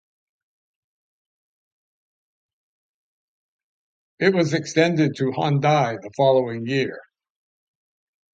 [4.17, 6.99] It was extended to Hendaye the following year.